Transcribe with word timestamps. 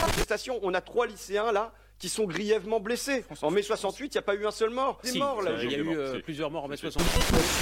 manifestation, 0.00 0.58
on 0.62 0.74
a 0.74 0.80
trois 0.80 1.06
lycéens 1.06 1.52
là 1.52 1.72
qui 1.98 2.08
sont 2.08 2.24
grièvement 2.24 2.80
blessés. 2.80 3.24
En 3.42 3.52
mai 3.52 3.62
68, 3.62 4.06
il 4.06 4.16
n'y 4.16 4.18
a 4.18 4.22
pas 4.22 4.34
eu 4.34 4.44
un 4.44 4.50
seul 4.50 4.70
mort. 4.70 4.98
Des 5.04 5.10
Si, 5.10 5.18
morts 5.20 5.40
là. 5.40 5.52
il 5.62 5.70
y 5.70 5.74
a 5.76 5.78
eu 5.78 5.96
euh, 5.96 6.18
plusieurs 6.20 6.50
morts 6.50 6.64
en 6.64 6.68
mai 6.68 6.76
68. 6.76 7.06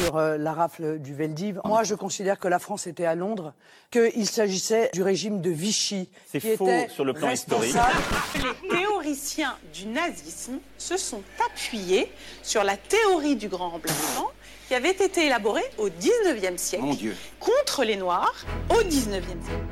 sur 0.02 0.16
euh, 0.16 0.38
la 0.38 0.54
rafle 0.54 0.98
du 0.98 1.14
Veldiv. 1.14 1.60
Moi, 1.66 1.82
je 1.84 1.94
considère 1.94 2.38
que 2.38 2.48
la 2.48 2.58
France 2.58 2.86
était 2.86 3.04
à 3.04 3.14
Londres, 3.14 3.52
qu'il 3.90 4.26
s'agissait 4.26 4.88
du 4.94 5.02
régime 5.02 5.42
de 5.42 5.50
Vichy, 5.50 6.08
C'est 6.26 6.40
qui 6.40 6.56
faux 6.56 6.66
était 6.66 6.88
sur 6.88 7.04
le 7.04 7.12
plan 7.12 7.28
historique. 7.28 7.74
responsable 7.74 8.54
Les 8.62 8.78
théoriciens 8.78 9.58
du 9.74 9.86
nazisme 9.88 10.58
se 10.78 10.96
sont 10.96 11.22
appuyés 11.44 12.10
sur 12.42 12.64
la 12.64 12.78
théorie 12.78 13.36
du 13.36 13.48
grand 13.48 13.68
remplacement 13.68 14.30
qui 14.68 14.74
avait 14.74 14.90
été 14.92 15.26
élaborée 15.26 15.64
au 15.76 15.90
19e 15.90 16.56
siècle 16.56 16.84
Mon 16.86 16.94
Dieu. 16.94 17.14
contre 17.40 17.84
les 17.84 17.96
Noirs 17.96 18.46
au 18.70 18.80
19e 18.82 18.88
siècle. 18.88 19.66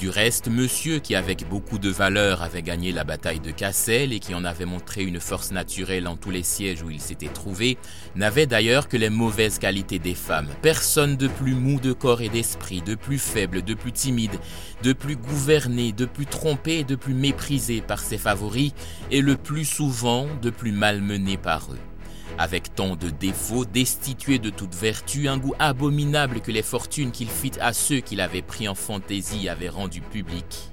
Du 0.00 0.08
reste, 0.08 0.48
monsieur 0.48 0.98
qui 0.98 1.14
avec 1.14 1.46
beaucoup 1.46 1.78
de 1.78 1.90
valeur 1.90 2.42
avait 2.42 2.62
gagné 2.62 2.90
la 2.90 3.04
bataille 3.04 3.38
de 3.38 3.50
Cassel 3.50 4.14
et 4.14 4.18
qui 4.18 4.34
en 4.34 4.46
avait 4.46 4.64
montré 4.64 5.02
une 5.02 5.20
force 5.20 5.52
naturelle 5.52 6.08
en 6.08 6.16
tous 6.16 6.30
les 6.30 6.42
sièges 6.42 6.82
où 6.82 6.88
il 6.88 7.02
s'était 7.02 7.28
trouvé, 7.28 7.76
n'avait 8.16 8.46
d'ailleurs 8.46 8.88
que 8.88 8.96
les 8.96 9.10
mauvaises 9.10 9.58
qualités 9.58 9.98
des 9.98 10.14
femmes. 10.14 10.48
Personne 10.62 11.18
de 11.18 11.28
plus 11.28 11.54
mou 11.54 11.80
de 11.80 11.92
corps 11.92 12.22
et 12.22 12.30
d'esprit, 12.30 12.80
de 12.80 12.94
plus 12.94 13.18
faible, 13.18 13.60
de 13.60 13.74
plus 13.74 13.92
timide, 13.92 14.38
de 14.82 14.94
plus 14.94 15.16
gouverné, 15.16 15.92
de 15.92 16.06
plus 16.06 16.24
trompé, 16.24 16.82
de 16.82 16.94
plus 16.94 17.12
méprisé 17.12 17.82
par 17.82 17.98
ses 17.98 18.16
favoris 18.16 18.72
et 19.10 19.20
le 19.20 19.36
plus 19.36 19.66
souvent 19.66 20.26
de 20.40 20.48
plus 20.48 20.72
malmené 20.72 21.36
par 21.36 21.70
eux. 21.74 21.89
Avec 22.38 22.74
tant 22.74 22.96
de 22.96 23.10
défauts, 23.10 23.64
destitué 23.64 24.38
de 24.38 24.50
toute 24.50 24.74
vertu, 24.74 25.28
un 25.28 25.38
goût 25.38 25.54
abominable 25.58 26.40
que 26.40 26.52
les 26.52 26.62
fortunes 26.62 27.10
qu'il 27.10 27.28
fit 27.28 27.52
à 27.60 27.72
ceux 27.72 28.00
qu'il 28.00 28.20
avait 28.20 28.42
pris 28.42 28.68
en 28.68 28.74
fantaisie 28.74 29.48
avaient 29.48 29.68
rendu 29.68 30.00
public. 30.00 30.70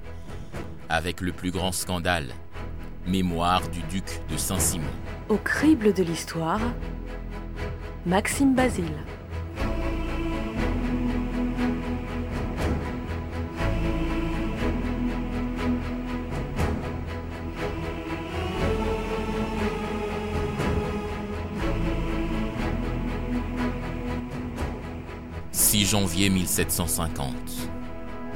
Avec 0.90 1.22
le 1.22 1.34
plus 1.34 1.52
grand 1.52 1.72
scandale, 1.72 2.28
mémoire 3.06 3.68
du 3.70 3.82
duc 3.84 4.22
de 4.32 4.38
Saint-Simon. 4.38 4.88
Au 5.30 5.38
crible 5.38 5.94
de 5.94 6.04
l'histoire, 6.04 6.62
Maxime 8.06 8.56
Basile. 8.56 8.86
«6 25.60 25.88
janvier 25.88 26.30
1750. 26.30 27.34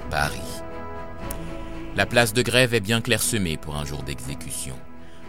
Paris. 0.10 0.40
La 1.96 2.08
place 2.08 2.34
de 2.34 2.42
grève 2.42 2.74
est 2.74 2.80
bien 2.80 3.00
clairsemée 3.00 3.58
pour 3.58 3.76
un 3.76 3.86
jour 3.86 4.02
d'exécution. 4.02 4.74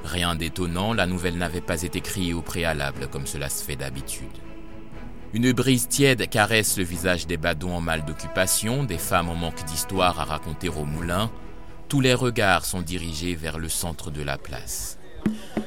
Rien 0.03 0.35
d'étonnant, 0.35 0.95
la 0.95 1.05
nouvelle 1.05 1.37
n'avait 1.37 1.61
pas 1.61 1.83
été 1.83 2.01
criée 2.01 2.33
au 2.33 2.41
préalable 2.41 3.09
comme 3.09 3.27
cela 3.27 3.51
se 3.51 3.63
fait 3.63 3.77
d'habitude. 3.77 4.25
Une 5.35 5.53
brise 5.53 5.87
tiède 5.87 6.31
caresse 6.31 6.79
le 6.79 6.85
visage 6.85 7.27
des 7.27 7.37
badauds 7.37 7.69
en 7.69 7.83
mal 7.83 8.07
d'occupation, 8.07 8.85
des 8.85 8.97
femmes 8.97 9.29
en 9.29 9.35
manque 9.35 9.63
d'histoire 9.67 10.19
à 10.19 10.25
raconter 10.25 10.71
au 10.71 10.87
moulin. 10.87 11.31
Tous 11.91 12.01
les 12.01 12.15
regards 12.15 12.65
sont 12.65 12.81
dirigés 12.81 13.35
vers 13.35 13.59
le 13.59 13.69
centre 13.69 14.11
de 14.11 14.23
la 14.23 14.39
place. 14.39 14.99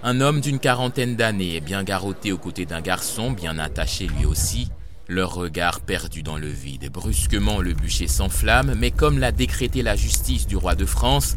Un 0.02 0.22
homme 0.22 0.42
d'une 0.42 0.60
quarantaine 0.60 1.16
d'années 1.16 1.56
est 1.56 1.62
bien 1.62 1.84
garrotté 1.84 2.32
aux 2.32 2.40
côtés 2.40 2.66
d'un 2.66 2.82
garçon, 2.82 3.30
bien 3.30 3.60
attaché 3.60 4.08
lui 4.08 4.26
aussi, 4.26 4.72
leur 5.08 5.34
regard 5.34 5.80
perdu 5.82 6.24
dans 6.24 6.38
le 6.38 6.48
vide. 6.48 6.90
Brusquement, 6.92 7.62
le 7.62 7.74
bûcher 7.74 8.08
s'enflamme, 8.08 8.76
mais 8.78 8.92
comme 8.92 9.20
l'a 9.20 9.32
décrété 9.32 9.82
la 9.82 9.96
justice 9.96 10.48
du 10.48 10.58
roi 10.58 10.76
de 10.76 10.86
France, 10.86 11.36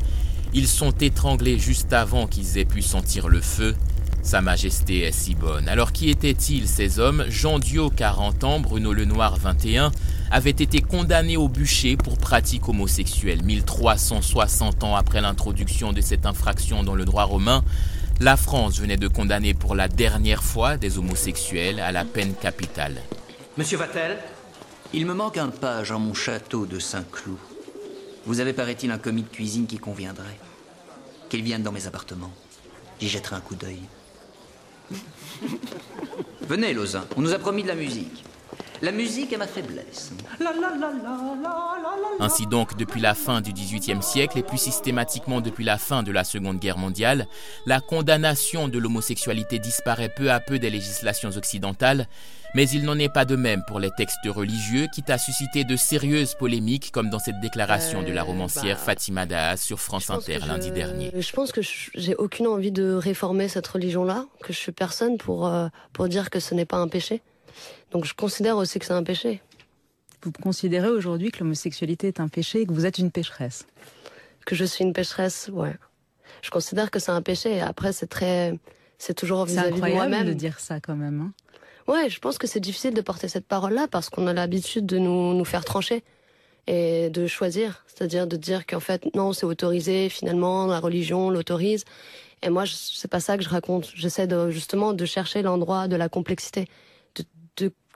ils 0.55 0.69
sont 0.69 0.93
étranglés 0.93 1.59
juste 1.59 1.93
avant 1.93 2.27
qu'ils 2.27 2.59
aient 2.59 2.65
pu 2.65 2.83
sentir 2.83 3.29
le 3.29 3.41
feu. 3.41 3.75
Sa 4.23 4.41
Majesté 4.41 5.03
est 5.03 5.13
si 5.13 5.35
bonne. 5.35 5.69
Alors 5.69 5.93
qui 5.93 6.11
étaient-ils 6.11 6.69
ces 6.69 6.99
hommes? 6.99 7.25
Jean 7.29 7.59
Dio, 7.59 7.89
40 7.89 8.45
ans, 8.45 8.61
Bruno 8.61 8.93
Lenoir, 8.93 9.37
21, 9.37 9.93
avaient 10.31 10.51
été 10.51 10.81
condamnés 10.81 11.37
au 11.37 11.49
bûcher 11.49 11.97
pour 11.97 12.19
pratique 12.19 12.69
homosexuelle. 12.69 13.43
1360 13.43 14.85
ans 14.85 14.97
après 14.97 15.21
l'introduction 15.21 15.93
de 15.93 16.01
cette 16.01 16.27
infraction 16.27 16.83
dans 16.83 16.95
le 16.95 17.05
droit 17.05 17.25
romain, 17.25 17.63
la 18.21 18.37
France 18.37 18.81
venait 18.81 18.97
de 18.97 19.09
condamner 19.09 19.55
pour 19.55 19.75
la 19.75 19.89
dernière 19.89 20.43
fois 20.43 20.77
des 20.77 20.99
homosexuels 20.99 21.81
à 21.81 21.93
la 21.93 22.05
peine 22.05 22.35
capitale. 22.35 22.97
Monsieur 23.59 23.77
Vatel 23.77 24.17
Il 24.93 25.05
me 25.05 25.15
manque 25.15 25.37
un 25.37 25.49
page 25.49 25.91
en 25.91 25.99
mon 25.99 26.15
château 26.15 26.65
de 26.65 26.79
Saint-Cloud. 26.79 27.39
Vous 28.25 28.39
avez, 28.39 28.53
paraît-il, 28.53 28.93
un 28.93 28.99
commis 28.99 29.25
de 29.25 29.29
cuisine 29.29 29.67
qui 29.67 29.79
conviendrait. 29.79 30.39
Qu'il 31.29 31.43
vienne 31.43 31.65
dans 31.65 31.73
mes 31.73 31.89
appartements. 31.89 32.31
J'y 33.01 33.09
jetterai 33.09 33.35
un 33.35 33.41
coup 33.41 33.57
d'œil. 33.57 33.81
Venez, 36.43 36.73
Lausanne, 36.73 37.09
on 37.17 37.21
nous 37.21 37.33
a 37.33 37.39
promis 37.41 37.65
de 37.65 37.69
la 37.69 37.75
musique. 37.75 38.23
La 38.81 38.93
musique 38.93 39.33
est 39.33 39.37
ma 39.37 39.47
faiblesse. 39.49 40.13
Ainsi 42.21 42.47
donc, 42.47 42.77
depuis 42.77 43.01
la 43.01 43.15
fin 43.15 43.41
du 43.41 43.53
XVIIIe 43.53 44.03
siècle 44.03 44.39
et 44.39 44.43
plus 44.45 44.59
systématiquement 44.59 45.41
depuis 45.41 45.65
la 45.65 45.79
fin 45.79 46.03
de 46.05 46.13
la 46.13 46.23
Seconde 46.23 46.59
Guerre 46.61 46.79
mondiale, 46.79 47.27
la 47.67 47.81
condamnation 47.81 48.69
de 48.69 48.79
l'homosexualité 48.79 49.59
disparaît 49.59 50.09
peu 50.15 50.31
à 50.31 50.39
peu 50.39 50.61
des 50.61 50.71
législations 50.71 51.31
occidentales, 51.31 52.07
mais 52.55 52.69
il 52.71 52.85
n'en 52.85 52.99
est 52.99 53.13
pas 53.13 53.25
de 53.25 53.35
même 53.37 53.63
pour 53.67 53.81
les 53.81 53.91
textes 53.97 54.19
religieux, 54.27 54.87
quitte 54.95 55.11
à 55.11 55.19
susciter 55.19 55.65
de 55.65 55.75
sérieuses 55.77 56.35
polémiques, 56.35 56.93
comme 56.93 57.11
dans 57.11 57.19
cette 57.19 57.41
déclaration 57.41 58.03
de 58.03 58.13
la 58.13 58.21
Euh, 58.23 58.25
romancière 58.25 58.77
bah, 58.77 58.83
Fatima 58.85 59.27
Daas 59.27 59.57
sur 59.57 59.81
France 59.81 60.09
Inter 60.09 60.39
lundi 60.47 60.69
je- 60.69 60.73
dernier. 60.75 61.11
Je 61.17 61.33
pense 61.33 61.51
que 61.53 61.63
je- 61.63 61.91
j'ai 61.95 62.15
aucune 62.15 62.47
envie 62.47 62.73
de 62.73 62.93
réformer 62.95 63.49
cette 63.49 63.67
religion-là, 63.67 64.27
que 64.43 64.53
je 64.53 64.59
suis 64.59 64.73
personne 64.73 65.19
pour, 65.19 65.47
euh, 65.49 65.67
pour 65.93 66.09
dire 66.09 66.31
que 66.31 66.39
ce 66.41 66.55
n'est 66.55 66.65
pas 66.65 66.79
un 66.79 66.89
péché. 66.89 67.23
Donc 67.91 68.05
je 68.05 68.15
considère 68.15 68.57
aussi 68.57 68.79
que 68.79 68.85
c'est 68.87 68.93
un 68.93 69.03
péché. 69.03 69.41
Vous 70.23 70.33
considérez 70.33 70.89
aujourd'hui 70.89 71.31
que 71.31 71.39
l'homosexualité 71.41 72.09
est 72.09 72.21
un 72.21 72.29
péché 72.29 72.63
et 72.63 72.67
que 72.67 72.73
vous 72.73 72.87
êtes 72.87 72.99
une 72.99 73.11
pécheresse 73.11 73.67
Que 74.47 74.55
je 74.55 74.65
suis 74.65 74.85
une 74.85 74.93
pécheresse, 74.93 75.49
ouais. 75.53 75.75
Je 76.43 76.51
considère 76.51 76.91
que 76.91 76.99
c'est 76.99 77.11
un 77.13 77.23
péché. 77.23 77.57
Et 77.57 77.61
après, 77.61 77.93
c'est 77.93 78.07
très. 78.07 78.59
C'est 78.99 79.15
toujours 79.15 79.45
vis-à-vis 79.45 79.69
de 79.71 79.75
incroyable 79.75 80.09
moi-même. 80.11 80.27
de 80.27 80.33
dire 80.33 80.59
ça 80.61 80.81
quand 80.81 80.97
même. 80.97 81.21
hein. 81.21 81.33
Ouais, 81.93 82.11
je 82.11 82.19
pense 82.19 82.37
que 82.37 82.47
c'est 82.47 82.61
difficile 82.61 82.93
de 82.95 83.01
porter 83.01 83.29
cette 83.29 83.47
parole-là 83.47 83.87
parce 83.89 84.11
qu'on 84.11 84.27
a 84.27 84.33
l'habitude 84.33 84.85
de 84.87 84.99
nous, 84.99 85.35
nous 85.35 85.45
faire 85.45 85.65
trancher 85.65 86.03
et 86.67 87.09
de 87.11 87.27
choisir. 87.27 87.85
C'est-à-dire 87.87 88.27
de 88.27 88.37
dire 88.37 88.67
qu'en 88.67 88.81
fait, 88.81 89.15
non, 89.15 89.33
c'est 89.33 89.47
autorisé, 89.47 90.09
finalement, 90.11 90.67
la 90.67 90.81
religion 90.81 91.31
l'autorise. 91.31 91.85
Et 92.43 92.51
moi, 92.51 92.65
c'est 92.67 93.09
pas 93.11 93.21
ça 93.21 93.37
que 93.39 93.43
je 93.45 93.49
raconte. 93.49 93.91
J'essaie 93.95 94.27
de, 94.27 94.51
justement 94.51 94.93
de 94.93 95.05
chercher 95.07 95.43
l'endroit 95.43 95.89
de 95.89 95.97
la 95.97 96.09
complexité. 96.09 96.67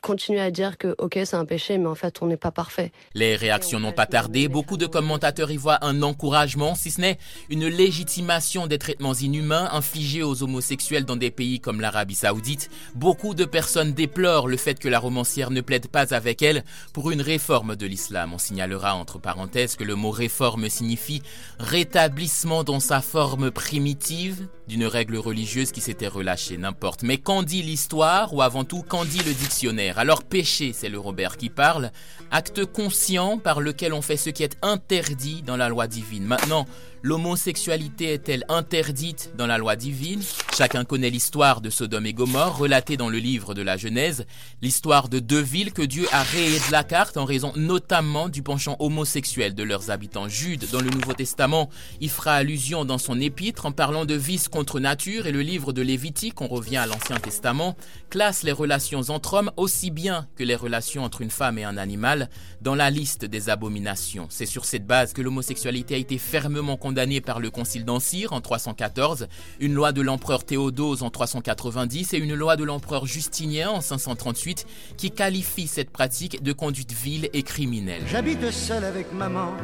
Continuer 0.02 0.40
à 0.40 0.50
dire 0.50 0.78
que, 0.78 0.96
ok, 0.98 1.20
c'est 1.24 1.36
un 1.36 1.44
péché, 1.44 1.78
mais 1.78 1.86
en 1.86 1.94
fait, 1.94 2.22
on 2.22 2.26
n'est 2.26 2.36
pas 2.36 2.50
parfait. 2.50 2.90
Les 3.14 3.36
réactions 3.36 3.78
n'ont 3.78 3.92
pas 3.92 4.06
tardé. 4.06 4.48
Beaucoup 4.48 4.76
de 4.76 4.86
commentateurs 4.86 5.52
y 5.52 5.56
voient 5.56 5.78
un 5.84 6.02
encouragement, 6.02 6.74
si 6.74 6.90
ce 6.90 7.00
n'est 7.00 7.18
une 7.50 7.68
légitimation 7.68 8.66
des 8.66 8.78
traitements 8.78 9.14
inhumains 9.14 9.68
infligés 9.70 10.24
aux 10.24 10.42
homosexuels 10.42 11.04
dans 11.04 11.14
des 11.14 11.30
pays 11.30 11.60
comme 11.60 11.80
l'Arabie 11.80 12.16
saoudite. 12.16 12.68
Beaucoup 12.96 13.36
de 13.36 13.44
personnes 13.44 13.92
déplorent 13.92 14.48
le 14.48 14.56
fait 14.56 14.80
que 14.80 14.88
la 14.88 14.98
romancière 14.98 15.52
ne 15.52 15.60
plaide 15.60 15.86
pas 15.86 16.12
avec 16.12 16.42
elle 16.42 16.64
pour 16.92 17.12
une 17.12 17.22
réforme 17.22 17.76
de 17.76 17.86
l'islam. 17.86 18.32
On 18.34 18.38
signalera 18.38 18.96
entre 18.96 19.20
parenthèses 19.20 19.76
que 19.76 19.84
le 19.84 19.94
mot 19.94 20.10
réforme 20.10 20.68
signifie 20.68 21.22
rétablissement 21.60 22.64
dans 22.64 22.80
sa 22.80 23.02
forme 23.02 23.52
primitive 23.52 24.48
d'une 24.66 24.86
règle 24.86 25.16
religieuse 25.16 25.70
qui 25.70 25.80
s'était 25.80 26.08
relâchée, 26.08 26.56
n'importe. 26.56 27.04
Mais 27.04 27.18
qu'en 27.18 27.44
dit 27.44 27.62
l'histoire 27.62 28.34
ou 28.34 28.42
avant 28.42 28.64
tout 28.64 28.82
qu'en 28.82 29.04
dit 29.04 29.22
le 29.22 29.32
dictionnaire? 29.32 29.91
Alors 29.98 30.25
péché, 30.25 30.72
c'est 30.72 30.88
le 30.88 30.98
Robert 30.98 31.36
qui 31.36 31.50
parle, 31.50 31.91
acte 32.30 32.65
conscient 32.65 33.39
par 33.39 33.60
lequel 33.60 33.92
on 33.92 34.03
fait 34.03 34.16
ce 34.16 34.30
qui 34.30 34.42
est 34.42 34.56
interdit 34.62 35.42
dans 35.42 35.56
la 35.56 35.68
loi 35.68 35.86
divine. 35.86 36.24
Maintenant, 36.24 36.66
l'homosexualité 37.03 38.13
est-elle 38.13 38.45
interdite 38.49 39.33
dans 39.37 39.47
la 39.47 39.59
loi 39.59 39.77
divine? 39.77 40.22
Chacun 40.57 40.84
connaît 40.84 41.10
l'histoire 41.10 41.60
de 41.60 41.71
Sodome 41.71 42.07
et 42.07 42.13
Gomorre, 42.13 42.57
relatée 42.57 42.97
dans 42.97 43.09
le 43.09 43.19
livre 43.19 43.54
de 43.54 43.63
la 43.63 43.77
Genèse, 43.77 44.25
l'histoire 44.60 45.09
de 45.09 45.19
deux 45.19 45.41
villes 45.41 45.72
que 45.72 45.83
Dieu 45.83 46.07
a 46.13 46.22
rayées 46.22 46.59
de 46.59 46.72
la 46.72 46.84
carte 46.84 47.16
en 47.16 47.25
raison 47.25 47.53
notamment 47.57 48.28
du 48.28 48.43
penchant 48.43 48.77
homosexuel 48.78 49.54
de 49.54 49.63
leurs 49.65 49.91
habitants. 49.91 50.28
Jude, 50.28 50.71
dans 50.71 50.81
le 50.81 50.91
Nouveau 50.91 51.13
Testament, 51.15 51.69
y 52.01 52.09
fera 52.09 52.34
allusion 52.34 52.84
dans 52.84 52.99
son 52.99 53.21
épître 53.21 53.66
en 53.66 53.72
parlant 53.72 54.04
de 54.04 54.15
vice 54.15 54.49
contre 54.49 54.78
nature 54.78 55.27
et 55.27 55.33
le 55.33 55.43
livre 55.43 55.72
de 55.72 55.83
Lévitique, 55.83 56.41
on 56.41 56.49
revient 56.49 56.77
à 56.77 56.87
l'Ancien 56.87 57.16
Testament, 57.16 57.77
classe 58.10 58.45
les 58.45 58.53
relations 58.53 59.03
entre 59.09 59.34
hommes 59.34 59.51
aussi 59.57 59.91
bien 59.91 60.28
que 60.37 60.45
les 60.45 60.54
relations 60.54 61.03
entre 61.03 61.22
une 61.22 61.31
femme 61.31 61.59
et 61.59 61.65
un 61.65 61.77
animal 61.77 62.28
dans 62.60 62.75
la 62.75 62.91
liste 62.91 63.25
des 63.25 63.49
abominations. 63.49 64.27
C'est 64.31 64.47
sur 64.47 64.65
cette 64.65 64.87
base 64.87 65.13
que 65.13 65.22
l'homosexualité 65.22 65.95
a 65.95 65.99
été 65.99 66.19
fermement 66.19 66.77
condamnée 66.77 66.91
condamnée 66.92 67.22
par 67.22 67.41
le 67.41 67.50
concile 67.50 67.86
d'Ancire 67.86 68.34
en 68.34 68.42
314, 68.42 69.27
une 69.60 69.72
loi 69.72 69.92
de 69.92 70.03
l'empereur 70.03 70.44
Théodose 70.44 71.03
en 71.03 71.09
390 71.09 72.12
et 72.12 72.18
une 72.18 72.34
loi 72.34 72.56
de 72.56 72.65
l'empereur 72.65 73.06
Justinien 73.06 73.71
en 73.71 73.80
538 73.80 74.66
qui 74.98 75.10
qualifient 75.10 75.68
cette 75.68 75.89
pratique 75.89 76.42
de 76.42 76.53
conduite 76.53 76.92
vile 76.92 77.30
et 77.33 77.44
criminelle. 77.44 78.03
J'habite 78.09 78.50
seul 78.50 78.84
avec 78.84 79.10
maman 79.15 79.54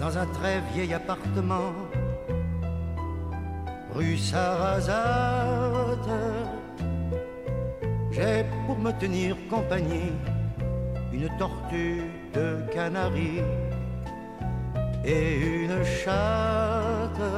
dans 0.00 0.18
un 0.18 0.26
très 0.26 0.60
vieil 0.74 0.92
appartement 0.92 1.72
rue 3.94 4.18
Sarrazate. 4.18 5.98
J'ai 8.10 8.44
pour 8.66 8.78
me 8.78 8.90
tenir 9.00 9.34
compagnie 9.48 10.12
une 11.10 11.30
tortue 11.38 12.02
de 12.34 12.58
Canaries 12.70 13.40
et 15.04 15.36
une 15.64 15.84
chatte 15.84 17.30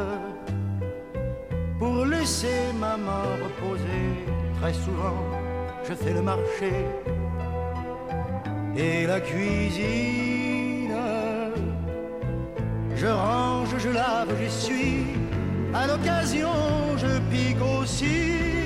pour 1.79 2.05
laisser 2.05 2.73
maman 2.79 3.23
reposer. 3.45 4.27
Très 4.61 4.73
souvent, 4.73 5.25
je 5.87 5.95
fais 5.95 6.13
le 6.13 6.23
marché 6.23 6.73
et 8.77 9.07
la 9.07 9.21
cuisine. 9.21 10.95
Je 12.97 13.07
range, 13.07 13.75
je 13.79 13.91
lave, 13.91 14.35
j'essuie. 14.41 15.07
À 15.75 15.87
l'occasion, 15.87 16.49
je 16.97 17.19
pique 17.31 17.63
aussi. 17.81 18.64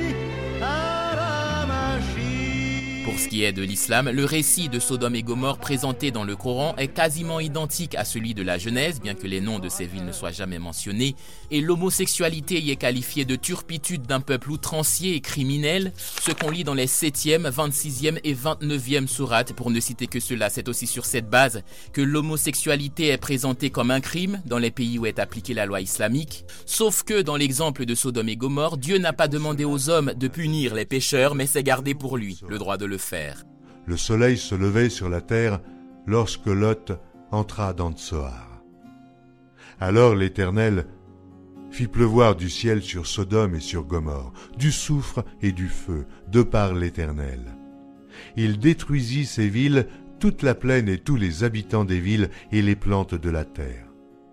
Pour 3.08 3.18
ce 3.18 3.28
qui 3.28 3.42
est 3.42 3.54
de 3.54 3.62
l'islam, 3.62 4.10
le 4.10 4.26
récit 4.26 4.68
de 4.68 4.78
Sodome 4.78 5.14
et 5.14 5.22
Gomorre 5.22 5.56
présenté 5.56 6.10
dans 6.10 6.24
le 6.24 6.36
Coran 6.36 6.74
est 6.76 6.88
quasiment 6.88 7.40
identique 7.40 7.94
à 7.94 8.04
celui 8.04 8.34
de 8.34 8.42
la 8.42 8.58
Genèse, 8.58 9.00
bien 9.00 9.14
que 9.14 9.26
les 9.26 9.40
noms 9.40 9.58
de 9.58 9.70
ces 9.70 9.86
villes 9.86 10.04
ne 10.04 10.12
soient 10.12 10.30
jamais 10.30 10.58
mentionnés, 10.58 11.16
et 11.50 11.62
l'homosexualité 11.62 12.60
y 12.60 12.70
est 12.70 12.76
qualifiée 12.76 13.24
de 13.24 13.34
turpitude 13.34 14.02
d'un 14.02 14.20
peuple 14.20 14.50
outrancier 14.50 15.14
et 15.14 15.20
criminel, 15.22 15.94
ce 15.96 16.32
qu'on 16.32 16.50
lit 16.50 16.64
dans 16.64 16.74
les 16.74 16.84
7e, 16.84 17.50
26e 17.50 18.20
et 18.24 18.34
29e 18.34 19.06
sourates, 19.06 19.54
pour 19.54 19.70
ne 19.70 19.80
citer 19.80 20.06
que 20.06 20.20
cela. 20.20 20.50
C'est 20.50 20.68
aussi 20.68 20.86
sur 20.86 21.06
cette 21.06 21.30
base 21.30 21.62
que 21.94 22.02
l'homosexualité 22.02 23.06
est 23.06 23.16
présentée 23.16 23.70
comme 23.70 23.90
un 23.90 24.00
crime 24.00 24.42
dans 24.44 24.58
les 24.58 24.70
pays 24.70 24.98
où 24.98 25.06
est 25.06 25.18
appliquée 25.18 25.54
la 25.54 25.64
loi 25.64 25.80
islamique, 25.80 26.44
sauf 26.66 27.04
que 27.04 27.22
dans 27.22 27.36
l'exemple 27.36 27.86
de 27.86 27.94
Sodome 27.94 28.28
et 28.28 28.36
Gomorre, 28.36 28.76
Dieu 28.76 28.98
n'a 28.98 29.14
pas 29.14 29.28
demandé 29.28 29.64
aux 29.64 29.88
hommes 29.88 30.12
de 30.14 30.28
punir 30.28 30.74
les 30.74 30.84
pécheurs, 30.84 31.34
mais 31.34 31.46
s'est 31.46 31.62
gardé 31.62 31.94
pour 31.94 32.18
lui 32.18 32.42
le 32.46 32.58
droit 32.58 32.76
de 32.76 32.84
le 32.84 32.97
Le 33.86 33.96
soleil 33.96 34.36
se 34.36 34.54
levait 34.54 34.90
sur 34.90 35.08
la 35.08 35.20
terre 35.20 35.60
lorsque 36.06 36.46
Lot 36.46 36.92
entra 37.30 37.72
dans 37.72 37.92
Tsoar. 37.92 38.62
Alors 39.80 40.14
l'Éternel 40.14 40.86
fit 41.70 41.86
pleuvoir 41.86 42.34
du 42.34 42.50
ciel 42.50 42.82
sur 42.82 43.06
Sodome 43.06 43.54
et 43.54 43.60
sur 43.60 43.84
Gomorre, 43.84 44.32
du 44.58 44.72
soufre 44.72 45.24
et 45.42 45.52
du 45.52 45.68
feu, 45.68 46.06
de 46.28 46.42
par 46.42 46.74
l'Éternel. 46.74 47.40
Il 48.36 48.58
détruisit 48.58 49.26
ces 49.26 49.48
villes, 49.48 49.86
toute 50.18 50.42
la 50.42 50.54
plaine 50.54 50.88
et 50.88 50.98
tous 50.98 51.16
les 51.16 51.44
habitants 51.44 51.84
des 51.84 52.00
villes 52.00 52.30
et 52.50 52.62
les 52.62 52.76
plantes 52.76 53.14
de 53.14 53.30
la 53.30 53.44
terre. 53.44 53.87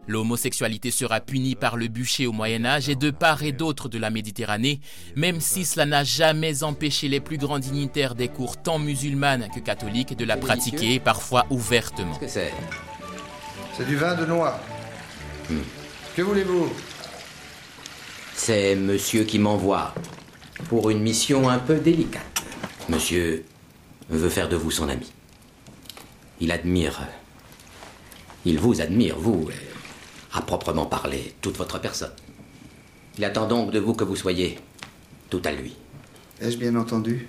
L'homosexualité 0.08 0.92
sera 0.92 1.20
punie 1.20 1.56
par 1.56 1.78
le 1.78 1.88
bûcher 1.88 2.28
au 2.28 2.32
Moyen 2.32 2.66
Âge 2.66 2.90
et 2.90 2.96
de 2.96 3.10
part 3.10 3.44
et 3.44 3.52
d'autre 3.52 3.90
de 3.90 3.98
la 3.98 4.10
Méditerranée, 4.10 4.80
même 5.16 5.42
si 5.42 5.66
cela 5.66 5.86
n'a 5.86 6.04
jamais 6.04 6.64
empêché 6.64 7.08
les 7.08 7.20
plus 7.20 7.38
grands 7.38 7.60
dignitaires 7.60 8.16
des 8.16 8.28
cours 8.28 8.62
tant 8.62 8.80
musulmanes 8.80 9.50
que 9.54 9.60
catholiques 9.60 10.16
de 10.16 10.26
la 10.26 10.38
pratiquer, 10.38 11.00
parfois 11.00 11.46
ouvertement. 11.50 12.16
Qu'est-ce 12.18 12.36
que 12.36 12.40
c'est? 12.42 12.54
C'est 13.78 13.86
du 13.86 13.96
vin 13.96 14.16
de 14.16 14.26
noix. 14.26 14.60
Que 16.16 16.22
voulez-vous? 16.22 16.72
C'est 18.36 18.76
monsieur 18.76 19.24
qui 19.24 19.40
m'envoie 19.40 19.94
pour 20.70 20.90
une 20.90 21.00
mission 21.00 21.50
un 21.50 21.60
peu 21.60 21.80
délicate. 21.80 22.44
Monsieur 22.90 23.44
veut 24.10 24.30
faire 24.30 24.50
de 24.50 24.56
vous 24.56 24.72
son 24.72 24.88
ami. 24.88 25.12
Il 26.40 26.52
admire. 26.52 27.08
Il 28.46 28.60
vous 28.60 28.82
admire, 28.82 29.18
vous, 29.18 29.50
à 30.36 30.42
proprement 30.42 30.86
parler, 30.86 31.34
toute 31.42 31.58
votre 31.58 31.80
personne. 31.80 32.12
Il 33.18 33.24
attend 33.24 33.48
donc 33.48 33.72
de 33.72 33.80
vous 33.80 33.94
que 33.94 34.04
vous 34.04 34.16
soyez 34.16 34.60
tout 35.30 35.42
à 35.46 35.52
lui. 35.52 35.76
Ai-je 36.42 36.58
bien 36.58 36.76
entendu? 36.76 37.28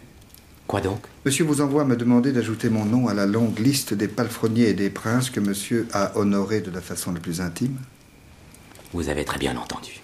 Quoi 0.67 0.81
donc? 0.81 1.01
Monsieur 1.25 1.45
vous 1.45 1.61
envoie 1.61 1.85
me 1.85 1.97
demander 1.97 2.33
d'ajouter 2.33 2.69
mon 2.69 2.85
nom 2.85 3.07
à 3.07 3.15
la 3.15 3.27
longue 3.27 3.59
liste 3.61 3.95
des 3.95 4.09
palefreniers 4.09 4.71
et 4.71 4.75
des 4.75 4.91
princes 4.91 5.31
que 5.31 5.39
monsieur 5.39 5.87
a 5.93 6.19
honorés 6.19 6.61
de 6.61 6.73
la 6.73 6.81
façon 6.81 7.13
la 7.13 7.21
plus 7.21 7.41
intime 7.41 7.77
Vous 8.93 9.09
avez 9.09 9.25
très 9.25 9.39
bien 9.39 9.57
entendu. 9.57 10.01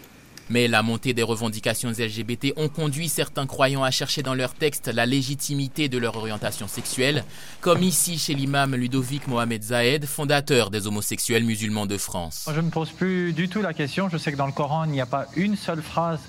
Mais 0.51 0.69
la 0.69 0.83
montée 0.83 1.15
des 1.15 1.23
revendications 1.23 1.91
LGBT 1.91 2.53
ont 2.57 2.69
conduit 2.69 3.09
certains 3.09 3.47
croyants 3.47 3.85
à 3.85 3.91
chercher 3.91 4.23
dans 4.23 4.35
leurs 4.35 4.55
textes 4.55 4.89
la 4.89 5.07
légitimité 5.07 5.89
de 5.89 5.99
leur 5.99 6.17
orientation 6.17 6.69
sexuelle, 6.69 7.25
comme 7.61 7.83
ici 7.83 8.19
chez 8.19 8.35
l'imam 8.35 8.75
Ludovic 8.75 9.27
Mohamed 9.29 9.63
Zahed, 9.63 10.07
fondateur 10.07 10.71
des 10.71 10.87
homosexuels 10.87 11.45
musulmans 11.45 11.87
de 11.87 11.97
France. 11.97 12.49
Je 12.55 12.61
ne 12.61 12.71
pose 12.71 12.91
plus 12.91 13.33
du 13.33 13.49
tout 13.49 13.63
la 13.63 13.73
question. 13.73 14.09
Je 14.09 14.17
sais 14.17 14.33
que 14.33 14.37
dans 14.37 14.47
le 14.47 14.53
Coran, 14.53 14.85
il 14.85 14.91
n'y 14.91 15.01
a 15.01 15.07
pas 15.07 15.27
une 15.37 15.57
seule 15.57 15.83
phrase 15.83 16.21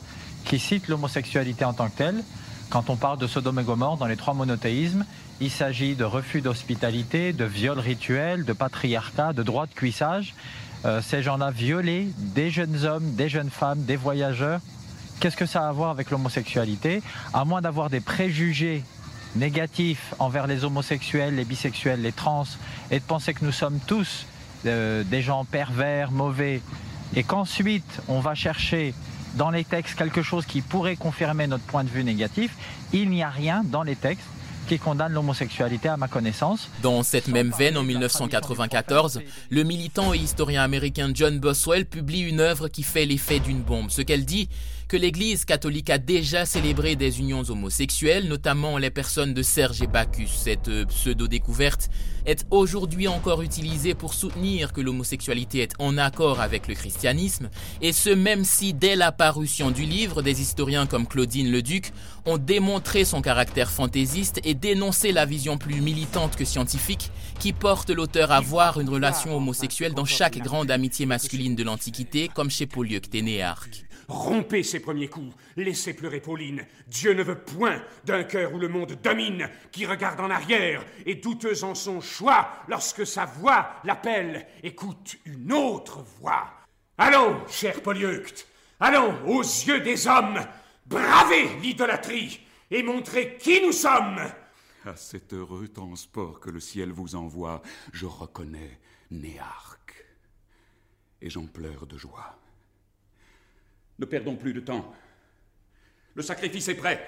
qui 0.46 0.60
cite 0.60 0.88
l'homosexualité 0.88 1.66
en 1.66 1.74
tant 1.74 1.90
que 1.90 1.98
telle. 1.98 2.24
Quand 2.70 2.90
on 2.90 2.96
parle 2.96 3.20
de 3.20 3.28
Sodome 3.28 3.60
et 3.60 3.64
Gomorre 3.64 3.98
dans 3.98 4.08
les 4.08 4.18
trois 4.18 4.34
monothéismes, 4.34 5.06
il 5.42 5.52
s'agit 5.52 5.96
de 5.96 6.04
refus 6.04 6.42
d'hospitalité, 6.42 7.34
de 7.34 7.46
viol 7.46 7.78
rituel, 7.78 8.46
de 8.46 8.54
patriarcat, 8.54 9.34
de 9.34 9.44
droit 9.44 9.68
de 9.68 9.74
cuissage. 9.74 10.34
Euh, 10.86 11.02
ces 11.02 11.24
gens-là 11.24 11.52
violés, 11.52 12.10
des 12.18 12.50
jeunes 12.50 12.84
hommes, 12.86 13.14
des 13.16 13.30
jeunes 13.30 13.50
femmes, 13.50 13.84
des 13.84 13.96
voyageurs. 13.96 14.60
Qu'est-ce 15.20 15.38
que 15.38 15.46
ça 15.46 15.66
a 15.66 15.70
à 15.70 15.72
voir 15.72 15.92
avec 15.92 16.12
l'homosexualité? 16.12 17.02
À 17.34 17.46
moins 17.46 17.62
d'avoir 17.62 17.90
des 17.90 18.02
préjugés 18.02 18.84
négatifs 19.36 20.14
envers 20.20 20.46
les 20.46 20.66
homosexuels, 20.66 21.36
les 21.36 21.46
bisexuels, 21.46 22.02
les 22.02 22.12
trans, 22.12 22.46
et 22.92 23.00
de 23.00 23.04
penser 23.06 23.34
que 23.34 23.46
nous 23.46 23.54
sommes 23.54 23.80
tous 23.88 24.26
euh, 24.66 25.04
des 25.04 25.22
gens 25.22 25.46
pervers, 25.46 26.12
mauvais, 26.12 26.62
et 27.16 27.24
qu'ensuite 27.24 28.02
on 28.08 28.20
va 28.20 28.36
chercher 28.36 28.94
dans 29.36 29.50
les 29.50 29.64
textes 29.64 29.98
quelque 29.98 30.22
chose 30.22 30.46
qui 30.46 30.62
pourrait 30.62 30.96
confirmer 30.96 31.48
notre 31.48 31.64
point 31.64 31.84
de 31.84 31.90
vue 31.90 32.04
négatif, 32.04 32.56
il 32.92 33.10
n'y 33.10 33.24
a 33.24 33.30
rien 33.30 33.64
dans 33.64 33.84
les 33.84 33.96
textes 33.96 34.28
qui 34.68 34.80
condamne 34.80 35.14
l'homosexualité 35.14 35.90
à 35.90 35.98
ma 35.98 36.08
connaissance. 36.08 36.70
Dans 36.82 37.04
cette 37.04 37.28
même 37.28 37.52
veine, 37.52 37.78
en 37.78 37.84
1994, 37.84 39.22
le 39.50 39.64
militant 39.64 40.14
et 40.14 40.18
historien 40.18 40.64
américain 40.64 41.12
John 41.14 41.40
Boswell 41.40 41.86
publie 41.86 42.22
une 42.22 42.40
œuvre 42.40 42.68
qui 42.68 42.84
fait 42.84 43.06
l'effet 43.06 43.40
d'une 43.40 43.62
bombe. 43.62 43.90
Ce 43.90 44.02
qu'elle 44.02 44.26
dit, 44.26 44.50
que 44.94 44.98
l'Église 44.98 45.46
catholique 45.46 45.90
a 45.90 45.98
déjà 45.98 46.46
célébré 46.46 46.96
des 46.96 47.20
unions 47.20 47.42
homosexuelles, 47.50 48.28
notamment 48.28 48.78
les 48.78 48.92
personnes 48.92 49.34
de 49.34 49.42
Serge 49.42 49.82
et 49.82 49.88
Bacchus. 49.88 50.28
Cette 50.28 50.70
pseudo-découverte 50.86 51.90
est 52.28 52.46
aujourd'hui 52.52 53.08
encore 53.08 53.42
utilisée 53.42 53.96
pour 53.96 54.14
soutenir 54.14 54.72
que 54.72 54.82
l'homosexualité 54.82 55.60
est 55.60 55.74
en 55.80 55.98
accord 55.98 56.42
avec 56.42 56.68
le 56.68 56.76
christianisme, 56.76 57.50
et 57.82 57.92
ce 57.92 58.12
même 58.12 58.46
si 58.46 58.74
dès 58.74 58.96
la 58.96 59.12
parution 59.12 59.72
du 59.72 59.84
livre, 59.84 60.22
des 60.22 60.42
historiens 60.42 60.86
comme 60.86 61.08
Claudine 61.08 61.52
Leduc 61.52 61.92
ont 62.26 62.38
démontré 62.38 63.04
son 63.04 63.22
caractère 63.22 63.72
fantaisiste 63.72 64.40
et 64.44 64.53
dénoncé 64.56 65.12
la 65.12 65.26
vision 65.26 65.58
plus 65.58 65.82
militante 65.82 66.36
que 66.36 66.46
scientifique 66.46 67.12
qui 67.40 67.54
porte 67.54 67.90
l'auteur 67.90 68.32
à 68.32 68.40
voir 68.40 68.80
une 68.80 68.90
relation 68.90 69.36
homosexuelle 69.36 69.94
dans 69.94 70.06
chaque 70.06 70.38
grande 70.38 70.72
amitié 70.72 71.06
masculine 71.06 71.56
de 71.56 71.64
l'Antiquité, 71.64 72.30
comme 72.34 72.50
chez 72.50 72.66
Polyeucte 72.66 73.14
Néarque. 73.16 73.86
Rompez 74.08 74.64
ses 74.64 74.80
premiers 74.80 75.08
coups, 75.08 75.34
laissez 75.56 75.94
pleurer 75.94 76.20
Pauline. 76.20 76.66
Dieu 76.88 77.14
ne 77.14 77.24
veut 77.24 77.40
point 77.40 77.82
d'un 78.06 78.24
cœur 78.24 78.54
où 78.54 78.60
le 78.60 78.68
monde 78.68 78.98
domine, 79.02 79.50
qui 79.72 79.86
regarde 79.86 80.20
en 80.20 80.30
arrière 80.30 80.84
et 81.06 81.16
douteux 81.16 81.64
en 81.64 81.74
son 81.74 82.02
choix 82.02 82.50
lorsque 82.68 83.08
sa 83.08 83.26
voix 83.26 83.76
l'appelle. 83.84 84.46
Écoute 84.62 85.16
une 85.26 85.54
autre 85.54 86.04
voix. 86.20 86.52
Allons, 86.98 87.38
cher 87.50 87.82
Polyeucte, 87.82 88.48
allons 88.80 89.16
aux 89.26 89.42
yeux 89.42 89.80
des 89.80 90.08
hommes, 90.08 90.40
bravez 90.86 91.50
l'idolâtrie 91.62 92.40
et 92.70 92.84
montrez 92.84 93.38
qui 93.40 93.62
nous 93.62 93.72
sommes. 93.72 94.20
À 94.86 94.98
cet 94.98 95.32
heureux 95.32 95.70
transport 95.70 96.42
que 96.42 96.50
le 96.50 96.60
ciel 96.60 96.92
vous 96.92 97.16
envoie, 97.16 97.62
je 97.94 98.06
reconnais 98.06 98.80
Néarque. 99.12 100.06
Et 101.22 101.30
j'en 101.30 101.46
pleure 101.46 101.86
de 101.86 101.98
joie. 101.98 102.38
Ne 103.98 104.06
perdons 104.06 104.36
plus 104.36 104.54
de 104.54 104.60
temps. 104.60 104.94
Le 106.16 106.22
sacrifice 106.22 106.68
est 106.68 106.76
prêt. 106.76 107.02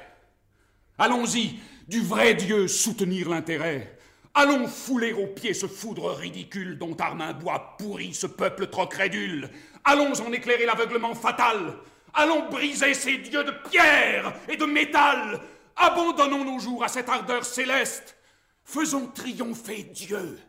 Allons-y, 0.98 1.60
du 1.89 2.01
vrai 2.01 2.34
Dieu 2.36 2.70
soutenir 2.70 3.27
l'intérêt. 3.27 4.00
Allons 4.34 4.67
fouler 4.67 5.12
aux 5.12 5.27
pieds 5.27 5.53
ce 5.53 5.67
foudre 5.67 6.12
ridicule 6.12 6.77
dont 6.77 6.96
Armin 6.96 7.34
bois 7.34 7.75
pourrit 7.77 8.13
ce 8.13 8.27
peuple 8.27 8.67
trop 8.67 8.88
crédule. 8.88 9.50
Allons 9.84 10.13
en 10.22 10.32
éclairer 10.32 10.65
l'aveuglement 10.65 11.13
fatal. 11.13 11.75
Allons 12.13 12.50
briser 12.50 12.94
ces 12.94 13.17
dieux 13.17 13.44
de 13.44 13.53
pierre 13.70 14.34
et 14.48 14.55
de 14.55 14.65
métal. 14.65 15.41
Abandonnons 15.75 16.46
nos 16.46 16.60
jours 16.60 16.84
à 16.84 16.88
cette 16.88 17.10
ardeur 17.10 17.44
céleste. 17.46 18.15
Faisons 18.63 19.08
triompher 19.08 19.84
Dieu. 19.84 20.39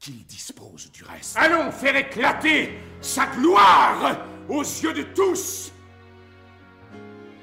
qu'il 0.00 0.24
dispose 0.26 0.90
du 0.92 1.02
reste. 1.04 1.36
Allons 1.36 1.72
faire 1.72 1.96
éclater 1.96 2.78
sa 3.00 3.26
gloire 3.26 4.18
aux 4.48 4.62
yeux 4.62 4.92
de 4.92 5.02
tous. 5.02 5.72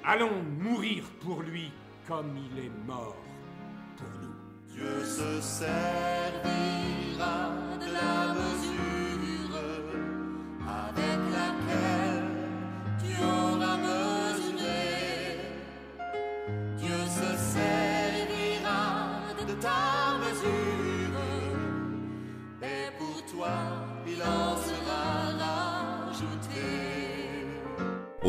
Allons 0.03 0.41
mourir 0.59 1.03
pour 1.21 1.41
lui 1.41 1.71
comme 2.07 2.37
il 2.37 2.65
est 2.65 2.71
mort 2.85 3.17
pour 3.97 4.07
nous. 4.21 4.35
Dieu 4.73 5.03
se 5.03 5.41
servira 5.41 6.45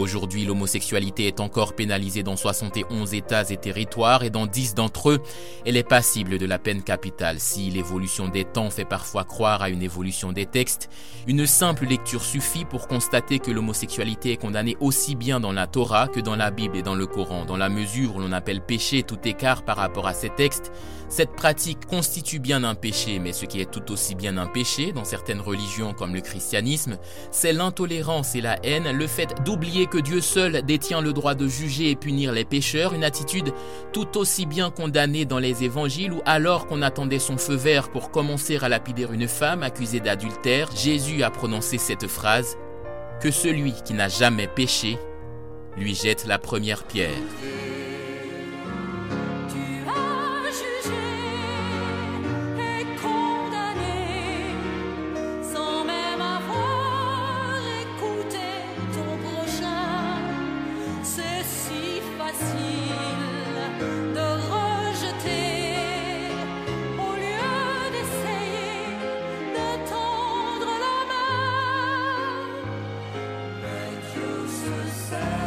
Aujourd'hui, 0.06 0.44
l'homosexualité 0.44 1.26
est 1.26 1.40
encore 1.40 1.74
pénalisée 1.74 2.22
dans 2.22 2.36
71 2.36 3.12
États 3.12 3.50
et 3.50 3.56
territoires 3.56 4.22
et 4.22 4.30
dans 4.30 4.46
10 4.46 4.76
d'entre 4.76 5.10
eux, 5.10 5.18
elle 5.64 5.76
est 5.76 5.82
passible 5.82 6.38
de 6.38 6.46
la 6.46 6.60
peine 6.60 6.84
capitale. 6.84 7.40
Si 7.40 7.70
l'évolution 7.70 8.28
des 8.28 8.44
temps 8.44 8.70
fait 8.70 8.84
parfois 8.84 9.24
croire 9.24 9.62
à 9.62 9.68
une 9.68 9.82
évolution 9.82 10.30
des 10.30 10.46
textes, 10.46 10.88
une 11.26 11.44
simple 11.44 11.86
lecture 11.86 12.22
suffit 12.22 12.64
pour 12.64 12.86
constater 12.86 13.40
que 13.40 13.50
l'homosexualité 13.50 14.30
est 14.30 14.36
condamnée 14.36 14.76
aussi 14.78 15.16
bien 15.16 15.40
dans 15.40 15.50
la 15.50 15.66
Torah 15.66 16.06
que 16.06 16.20
dans 16.20 16.36
la 16.36 16.52
Bible 16.52 16.76
et 16.76 16.82
dans 16.82 16.94
le 16.94 17.08
Coran. 17.08 17.44
Dans 17.44 17.56
la 17.56 17.68
mesure 17.68 18.14
où 18.14 18.20
l'on 18.20 18.30
appelle 18.30 18.60
péché 18.60 19.02
tout 19.02 19.18
écart 19.24 19.64
par 19.64 19.76
rapport 19.76 20.06
à 20.06 20.14
ces 20.14 20.30
textes, 20.30 20.70
cette 21.08 21.32
pratique 21.32 21.86
constitue 21.86 22.40
bien 22.40 22.64
un 22.64 22.74
péché, 22.74 23.18
mais 23.20 23.32
ce 23.32 23.44
qui 23.44 23.60
est 23.60 23.70
tout 23.70 23.92
aussi 23.92 24.14
bien 24.14 24.38
un 24.38 24.46
péché 24.46 24.92
dans 24.92 25.04
certaines 25.04 25.40
religions 25.40 25.92
comme 25.92 26.14
le 26.14 26.20
christianisme, 26.20 26.98
c'est 27.30 27.52
l'intolérance 27.52 28.34
et 28.34 28.40
la 28.40 28.64
haine, 28.64 28.90
le 28.90 29.06
fait 29.06 29.34
d'oublier 29.44 29.86
que 29.86 29.95
Dieu 30.00 30.20
seul 30.20 30.62
détient 30.62 31.00
le 31.00 31.12
droit 31.12 31.34
de 31.34 31.48
juger 31.48 31.90
et 31.90 31.96
punir 31.96 32.32
les 32.32 32.44
pécheurs, 32.44 32.94
une 32.94 33.04
attitude 33.04 33.52
tout 33.92 34.16
aussi 34.18 34.46
bien 34.46 34.70
condamnée 34.70 35.24
dans 35.24 35.38
les 35.38 35.64
évangiles 35.64 36.12
où 36.12 36.20
alors 36.24 36.66
qu'on 36.66 36.82
attendait 36.82 37.18
son 37.18 37.36
feu 37.36 37.54
vert 37.54 37.90
pour 37.90 38.10
commencer 38.10 38.58
à 38.62 38.68
lapider 38.68 39.06
une 39.12 39.28
femme 39.28 39.62
accusée 39.62 40.00
d'adultère, 40.00 40.70
Jésus 40.74 41.22
a 41.22 41.30
prononcé 41.30 41.78
cette 41.78 42.06
phrase 42.06 42.56
Que 43.20 43.30
celui 43.30 43.72
qui 43.84 43.94
n'a 43.94 44.08
jamais 44.08 44.48
péché 44.48 44.98
lui 45.76 45.94
jette 45.94 46.26
la 46.26 46.38
première 46.38 46.84
pierre. 46.84 47.10
You 74.66 74.72
said. 74.88 75.45